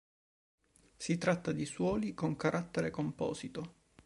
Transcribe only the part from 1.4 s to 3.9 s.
di suoli con carattere composito.